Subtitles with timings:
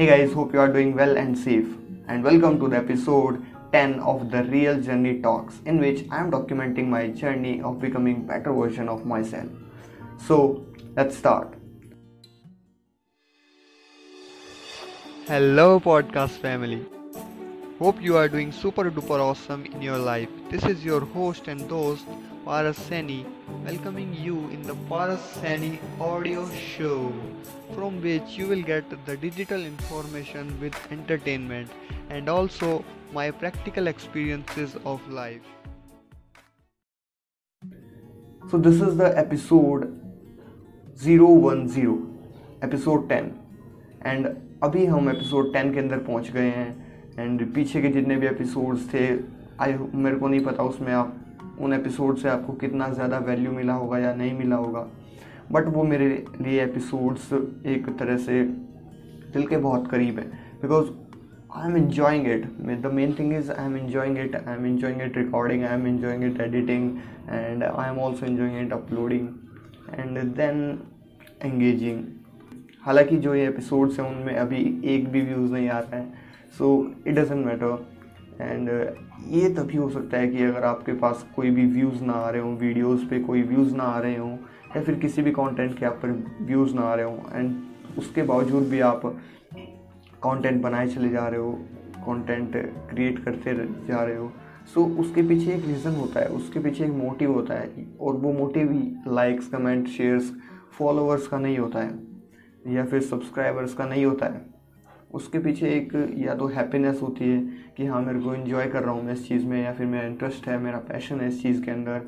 [0.00, 1.66] Hey guys, hope you are doing well and safe,
[2.08, 6.30] and welcome to the episode 10 of the Real Journey Talks, in which I am
[6.30, 9.50] documenting my journey of becoming better version of myself.
[10.16, 10.64] So,
[10.96, 11.52] let's start.
[15.26, 16.86] Hello, podcast family.
[17.80, 20.28] Hope you are doing super duper awesome in your life.
[20.50, 22.04] This is your host and host
[22.44, 23.24] Paras Sani,
[23.64, 27.10] welcoming you in the Paras Sani audio show,
[27.74, 31.70] from which you will get the digital information with entertainment
[32.10, 35.40] and also my practical experiences of life.
[38.50, 39.88] So, this is the episode
[40.98, 41.96] 010,
[42.60, 43.32] episode 10,
[44.02, 48.26] and अभी हम episode 10 के अंदर पहुँच गए हैं and पीछे के जितने भी
[48.26, 49.06] एपिसोड्स थे
[49.60, 51.16] आई मेरे को नहीं पता उसमें आप,
[51.60, 54.86] उन एपिसोड से आपको कितना ज़्यादा वैल्यू मिला होगा या नहीं मिला होगा।
[55.52, 56.08] बट वो मेरे
[56.40, 57.32] लिए एपिसोड्स
[57.66, 58.42] एक तरह से
[59.32, 60.24] दिल के बहुत करीब है।
[60.62, 60.86] Because
[61.56, 62.44] I am enjoying it
[62.82, 65.86] the main thing is I am enjoying it I am enjoying it recording I am
[65.86, 66.90] enjoying it editing
[67.30, 69.28] and I am also enjoying it uploading
[69.90, 70.78] and then
[71.44, 72.02] engaging
[72.82, 76.92] हालाँकि जो ये episodes हैं, उनमें अभी एक भी views नहीं आ रहा है। So
[77.06, 77.86] it doesn't matter
[78.40, 78.68] and
[79.28, 82.42] ये तभी हो सकता है कि अगर आपके पास कोई भी व्यूज़ ना आ रहे
[82.42, 84.32] हों वीडियोस पे कोई व्यूज़ ना आ रहे हों
[84.76, 88.22] या फिर किसी भी कंटेंट के आप पर व्यूज़ ना आ रहे हों एंड उसके
[88.22, 89.02] बावजूद भी आप
[90.24, 91.52] कंटेंट बनाए चले जा रहे हो
[91.96, 92.56] कंटेंट
[92.90, 93.54] क्रिएट करते
[93.86, 94.30] जा रहे हो।
[94.74, 98.16] सो so, उसके पीछे एक रीज़न होता है उसके पीछे एक मोटिव होता है और
[98.16, 98.72] वो motive
[99.08, 100.32] likes comment shares
[100.78, 104.49] followers का नहीं होता है या फिर सब्सक्राइबर्स का नहीं होता है।
[105.10, 107.40] उसके पीछे एक या तो हैप्पीनेस होती है
[107.76, 110.06] कि हाँ मेरे को इन्जॉय कर रहा हूँ मैं इस चीज़ में, या फिर मेरा
[110.06, 112.02] इंटरेस्ट है, मेरा पैशन है इस चीज़ के अंदर,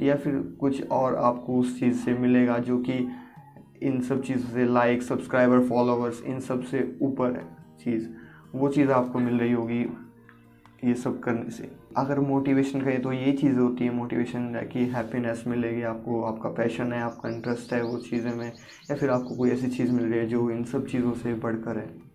[0.00, 2.98] या फिर कुछ और आपको उस चीज़ से मिलेगा जो कि
[3.82, 7.44] इन सब चीज़ों से लाइक सब्सक्राइबर फॉलोअर्स इन सबसे ऊपर है
[7.84, 8.08] चीज़।
[8.54, 9.80] वो चीज़ आपको मिल रही होगी
[10.84, 15.44] ये सब करने से। अगर मोटिवेशन कहें तो ये चीज़ होती है मोटिवेशन कि हैप्पीनेस
[15.46, 18.46] मिलेगी आपको, आपका पैशन है, आपका इंटरेस्ट है वो चीज़ें में,
[18.90, 21.78] या फिर आपको कोई ऐसी चीज़ मिल रही है जो इन सब चीज़ों से बढ़कर
[21.78, 22.05] है।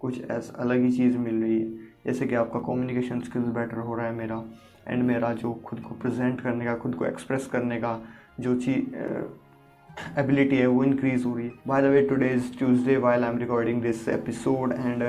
[0.00, 1.68] कुछ ऐसा, अलग ही चीज़ मिल रही है।
[2.06, 4.42] जैसे कि आपका कम्युनिकेशन स्किल्स बेटर हो रहा है मेरा
[4.88, 7.98] एंड मेरा जो खुद को प्रेजेंट करने का, खुद को एक्सप्रेस करने का
[8.40, 8.94] जो चीज़
[10.18, 13.30] एबिलिटी है वो इंक्रीज़ हो रही है। By the way today is Tuesday while I
[13.30, 15.02] am recording this episode and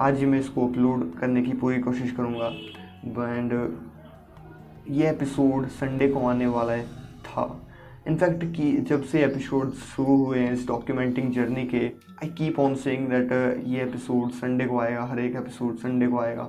[0.00, 2.48] आज ही मैं इसको अपलोड करने की पूरी कोशिश करूँगा।
[3.28, 3.52] एंड
[4.88, 6.86] ये एपिसोड संडे को आने वाला है
[7.24, 7.44] था।
[8.08, 11.78] इनफैक्ट कि जब से एपिसोड शुरू हुए हैं इस डॉक्यूमेंटिंग जर्नी के
[12.22, 13.32] I keep on saying that
[13.66, 16.42] ये एपिसोड संडे को आएगा, हर एक एपिसोड संडे को आएगा।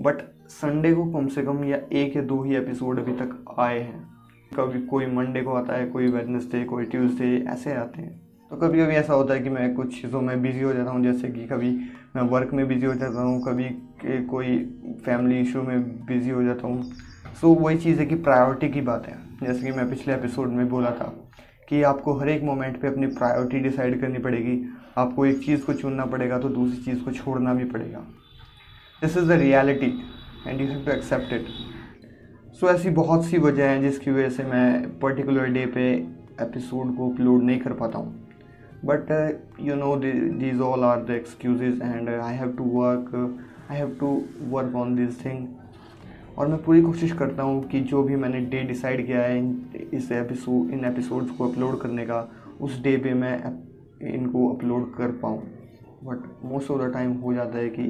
[0.00, 3.78] बट संडे को कम से कम या एक या दो ही एपिसोड अभी तक आए
[3.78, 4.08] हैं।
[4.56, 8.18] कभी कोई मंडे को आता है, कोई वेडनेसडे कोई ट्यूसडे ऐसे आते हैं।
[8.50, 11.02] तो कभी कभी ऐसा होता है कि मैं कुछ चीज़ों में बिज़ी हो जाता हूँ,
[11.04, 11.70] जैसे कि कभी
[12.16, 13.68] मैं वर्क में बिज़ी हो जाता हूँ, कभी
[14.26, 14.58] कोई
[15.04, 16.82] फैमिली इशू में बिज़ी हो जाता हूँ।
[17.34, 20.48] सो so, वही चीज़ है कि प्रायोरिटी की बात है। जैसे कि मैं पिछले एपिसोड
[20.48, 21.04] में बोला था
[21.68, 24.62] कि आपको हर एक मोमेंट पे अपनी प्रायोरिटी डिसाइड करनी पड़ेगी।
[24.98, 27.98] आपको एक चीज़ को चुनना पड़ेगा तो दूसरी चीज़ को छोड़ना भी पड़ेगा।
[29.02, 29.92] This is the reality
[30.46, 31.46] and you have to accept it
[32.54, 35.90] so ऐसी बहुत सी वजह हैं जिसकी वजह से मैं पर्टिकुलर डे पे
[36.42, 38.28] एपिसोड को अपलोड नहीं कर पाता हूँ।
[38.84, 39.10] But
[39.60, 43.38] you know these all are the excuses and I have to work
[43.70, 45.46] I have to work on this thing
[46.40, 49.40] और मैं पूरी कोशिश करता हूँ कि जो भी मैंने डे डिसाइड किया है
[49.94, 52.20] इस एपिसोड इन एपिसोड्स को अपलोड करने का,
[52.60, 53.34] उस डे पे मैं
[54.10, 55.42] इनको अपलोड कर पाऊँ।
[56.04, 57.82] But most of the time हो जाता है कि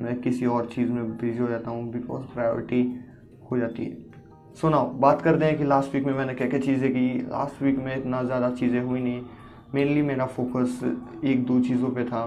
[0.00, 2.82] मैं किसी और चीज़ में बिज़ी हो जाता हूँ बिकॉज़ प्रायोरिटी
[3.50, 3.92] हो जाती है।
[4.54, 7.06] सो so नाउ बात करते हैं कि लास्ट वीक में मैंने क्या क्या चीज़ें की।
[7.22, 9.22] लास्ट वीक में इतना ज़्यादा चीज़ें हुई नहीं।
[9.74, 10.80] मेनली मेरा फोकस
[11.24, 12.24] एक दो चीज़ों पे था,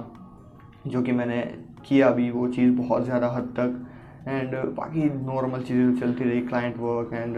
[0.87, 1.41] जो कि मैंने
[1.87, 3.85] किया भी, वो चीज़ बहुत ज़्यादा हद तक
[4.27, 7.37] एंड बाकी नॉर्मल चीज़ें चलती रही क्लाइंट वर्क एंड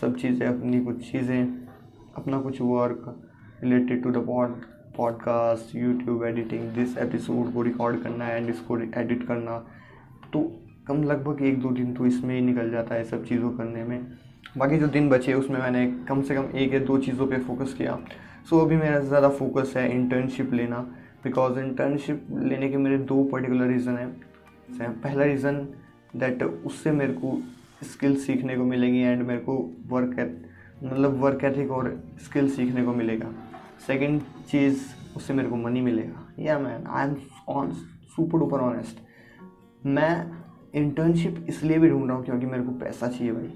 [0.00, 1.40] सब चीज़ें अपनी कुछ चीज़ें
[2.16, 3.04] अपना कुछ work
[3.62, 4.54] related to the pod
[4.96, 9.58] podcast YouTube editing this episode को रिकॉर्ड करना एंड इसको एडिट करना
[10.32, 10.40] तो
[10.88, 14.06] कम लगभग एक दो दिन तो इसमें ही निकल जाता है सब चीज़ों करने में।
[14.58, 17.74] बाकी जो दिन बचे उसमें मैंने कम से कम एक या दो चीज़ों पे फोकस
[17.74, 17.98] किया।
[18.50, 20.78] सो so, अभी मेरा ज़्यादा फोकस है इंटर्नशिप लेना
[21.24, 25.66] बिकॉज़ इंटर्नशिप लेने के मेरे दो पर्टिकुलर रीज़न हैं। पहला रीज़न
[26.16, 27.42] दैट उससे मेरे को
[27.82, 29.56] स्किल सीखने को मिलेगी एंड मेरे को
[29.86, 30.42] वर्क
[30.84, 33.32] मतलब वर्क एथिक और स्किल सीखने को मिलेगा।
[33.86, 34.82] सेकेंड चीज़,
[35.16, 37.16] उससे मेरे को मनी मिलेगा। Yeah man I am
[37.48, 38.98] on super duper honest
[39.86, 40.32] मैं
[40.74, 43.52] इंटर्नशिप इसलिए भी ढूंढ रहा हूँ क्योंकि मेरे को पैसा चाहिए भाई।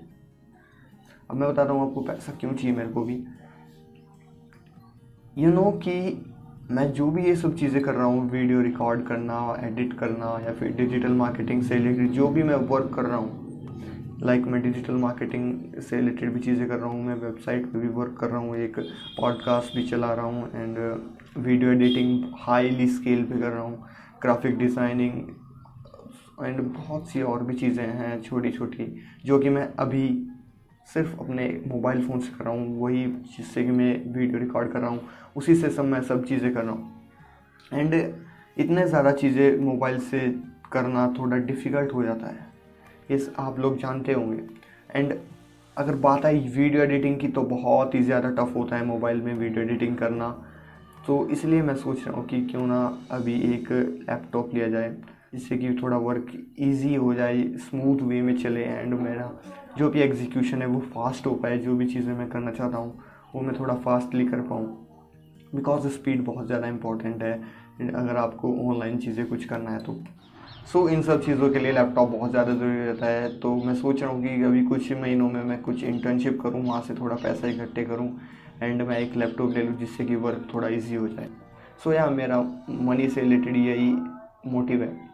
[1.31, 3.15] अब मैं बताता हूँ आपको पैसा क्यों चाहिए मेरे को भी।
[5.39, 6.01] यू you नो know कि
[6.71, 10.53] मैं जो भी ये सब चीज़ें कर रहा हूँ, वीडियो रिकॉर्ड करना एडिट करना, या
[10.53, 13.45] फिर डिजिटल मार्केटिंग से रिलेटेड जो भी मैं वर्क कर रहा हूँ
[14.23, 17.79] लाइक like मैं डिजिटल मार्केटिंग से रिलेटेड भी चीज़ें कर रहा हूँ, मैं वेबसाइट पे
[17.79, 18.79] भी वर्क कर रहा हूँ, एक
[19.21, 20.79] पॉडकास्ट भी चला रहा हूँ and
[21.39, 23.85] video editing highly scale पे कर रहा हूँ
[24.23, 25.13] ग्राफिक डिज़ाइनिंग
[26.43, 28.93] एंड बहुत सी और भी चीज़ें हैं छोटी छोटी
[29.25, 30.09] जो कि मैं अभी
[30.89, 33.05] सिर्फ़ अपने मोबाइल फ़ोन से कर रहा हूँ, वही
[33.37, 35.01] जिससे कि मैं वीडियो रिकॉर्ड कर रहा हूँ,
[35.37, 36.95] उसी से सब मैं सब चीज़ें कर रहा हूँ।
[37.73, 37.95] एंड
[38.57, 40.21] इतने ज़्यादा चीज़ें मोबाइल से
[40.73, 42.47] करना थोड़ा डिफ़िकल्ट हो जाता है।
[43.11, 44.43] ये आप लोग जानते होंगे।
[44.91, 45.15] एंड
[45.77, 49.33] अगर बात आई वीडियो एडिटिंग की तो बहुत ही ज़्यादा टफ होता है मोबाइल में
[49.35, 50.31] वीडियो एडिटिंग करना।
[51.07, 52.79] तो इसलिए मैं सोच रहा हूँ कि क्यों ना
[53.11, 54.89] अभी एक लैपटॉप लिया जाए।
[55.37, 59.31] जिससे कि थोड़ा वर्क इजी हो जाए स्मूथ वे में चले एंड मेरा
[59.79, 62.99] जो भी एग्जीक्यूशन है वो फास्ट हो पाए जो भी चीज़ें मैं करना चाहता हूँ
[63.35, 64.67] वो मैं थोड़ा फास्टली कर पाऊँ।
[65.55, 67.33] बिकॉज़ स्पीड बहुत ज़्यादा इंपॉर्टेंट है
[67.95, 69.97] अगर आपको ऑनलाइन चीज़ें कुछ करना है तो।
[70.73, 73.75] सो so, इन सब चीज़ों के लिए लैपटॉप बहुत ज़्यादा ज़रूरी रहता है। तो मैं
[73.75, 77.17] सोच रहा हूँ कि अभी कुछ महीनों में मैं कुछ इंटर्नशिप करूँ वहाँ से थोड़ा
[77.17, 78.09] पैसा इकट्ठे करूँ
[78.63, 81.29] एंड मैं एक लैपटॉप ले लूँ जिससे कि वर्क थोड़ा ईजी हो जाए।
[81.85, 82.41] सो so, या मेरा
[82.71, 83.91] मनी से रिलेटेड यही
[84.47, 85.06] मोटिव है।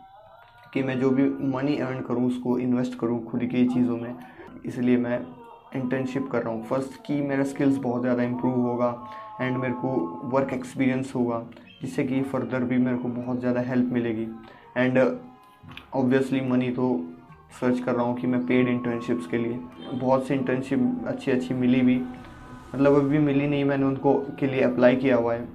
[0.75, 4.15] कि मैं जो भी मनी अर्न करूँ, उसको इन्वेस्ट करूँ खुद की चीज़ों में।
[4.67, 5.21] इसलिए मैं
[5.77, 8.97] इंटर्नशिप कर रहा हूँ। फ़र्स्ट कि मेरा स्किल्स बहुत ज़्यादा इम्प्रूव होगा
[9.41, 9.89] एंड मेरे को
[10.33, 11.43] वर्क एक्सपीरियंस होगा,
[11.83, 14.27] जिससे कि फर्दर भी मेरे को बहुत ज़्यादा हेल्प मिलेगी।
[14.77, 14.99] एंड
[15.95, 16.89] ऑब्वियसली मनी तो
[17.61, 19.59] सर्च कर रहा हूँ कि मैं पेड इंटर्नशिप्स के लिए।
[19.93, 21.97] बहुत सी इंटर्नशिप अच्छी अच्छी मिली भी।
[22.75, 25.49] मतलब अभी मिली नहीं, मैंने उनको के लिए अप्लाई किया हुआ है।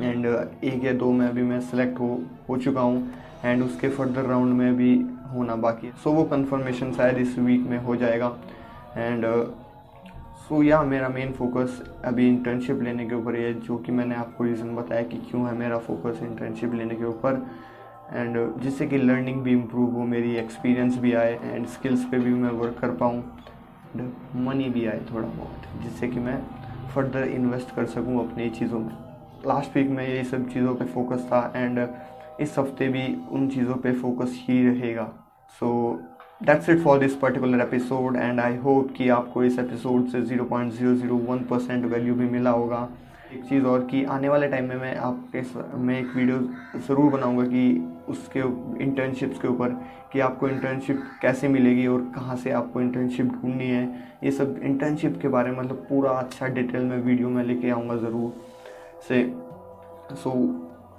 [0.00, 3.10] एंड एक या दो में अभी मैं सेलेक्ट हो हो चुका हूँ।
[3.44, 4.94] एंड उसके फर्दर राउंड में भी
[5.32, 8.36] होना बाकी है। सो so, वो कन्फर्मेशन शायद इस वीक में हो जाएगा।
[8.96, 9.24] एंड
[10.48, 14.44] सो या मेरा मेन फोकस अभी इंटर्नशिप लेने के ऊपर है जो कि मैंने आपको
[14.44, 17.46] रीज़न बताया कि क्यों है मेरा फोकस इंटर्नशिप लेने के ऊपर।
[18.12, 22.18] एंड uh, जिससे कि लर्निंग भी इम्प्रूव हो मेरी एक्सपीरियंस भी आए एंड स्किल्स पे
[22.18, 23.22] भी मैं वर्क कर पाऊँ।
[23.96, 24.10] एंड
[24.46, 26.38] मनी भी आए थोड़ा बहुत जिससे कि मैं
[26.94, 28.92] फर्दर इन्वेस्ट कर सकूँ अपनी चीज़ों में।
[29.46, 31.78] लास्ट वीक में यही सब चीज़ों पे फोकस था एंड
[32.40, 35.04] इस हफ़्ते भी उन चीज़ों पे फोकस ही रहेगा।
[35.60, 36.00] So
[36.42, 41.46] that's it for this particular episode and I hope कि आपको इस एपिसोड से 0.001
[41.48, 42.88] परसेंट वैल्यू भी मिला होगा।
[43.32, 45.42] एक चीज़ और कि आने वाले टाइम में मैं आपके
[45.78, 46.38] मैं एक वीडियो
[46.78, 47.64] ज़रूर बनाऊँगा कि
[48.08, 48.40] उसके
[48.84, 49.68] इंटर्नशिप्स के ऊपर
[50.12, 53.84] कि आपको इंटर्नशिप कैसे मिलेगी और कहाँ से आपको इंटर्नशिप ढूंढनी है।
[54.24, 57.96] ये सब इंटर्नशिप के बारे में मतलब पूरा अच्छा डिटेल में वीडियो में लेके आऊँगा
[57.96, 58.32] ज़रूर।
[59.08, 59.22] से
[60.14, 60.32] सो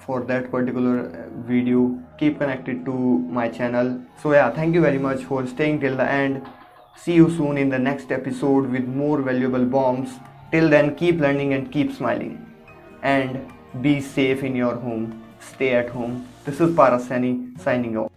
[0.06, 1.98] for that particular uh, video.
[2.18, 2.94] Keep connected to
[3.40, 4.02] my channel.
[4.22, 6.48] So yeah thank you very much for staying till the end.
[6.96, 10.10] See you soon in the next episode with more valuable bombs.
[10.52, 12.46] Till then keep learning and keep smiling.
[13.02, 13.52] And
[13.82, 15.22] be safe in your home.
[15.40, 16.28] Stay at home.
[16.46, 18.12] This is parasani signing off